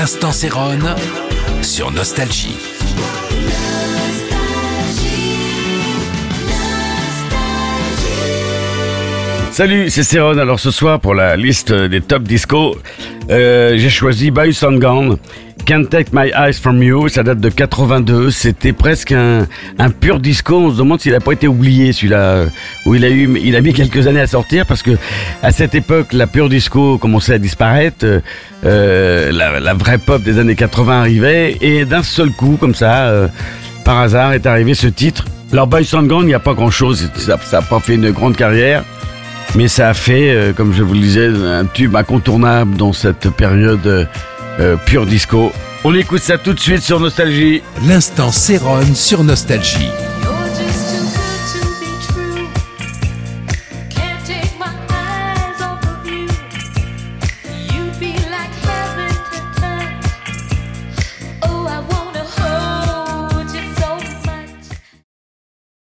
[0.00, 0.78] L'instant Céron
[1.60, 2.79] sur Nostalgie.
[9.52, 10.38] Salut, c'est Céron.
[10.38, 12.76] Alors ce soir, pour la liste des top disco,
[13.30, 15.18] euh, j'ai choisi on Gone.
[15.66, 19.46] Can't Take My Eyes From You, ça date de 82, c'était presque un,
[20.00, 22.46] pur disco, on se demande s'il a pas été oublié celui-là,
[22.86, 24.92] où il a eu, il a mis quelques années à sortir parce que
[25.42, 28.06] à cette époque, la pure disco commençait à disparaître,
[28.64, 33.28] euh, la, vraie pop des années 80 arrivait et d'un seul coup, comme ça, euh,
[33.84, 35.26] par hasard, est arrivé ce titre.
[35.52, 38.36] Alors Boys on Gone, il n'y a pas grand-chose, ça n'a pas fait une grande
[38.36, 38.84] carrière.
[39.56, 43.30] Mais ça a fait, euh, comme je vous le disais, un tube incontournable dans cette
[43.30, 44.04] période euh,
[44.60, 45.52] euh, pure disco.
[45.84, 47.62] On écoute ça tout de suite sur Nostalgie.
[47.86, 49.90] L'instant Céron sur Nostalgie.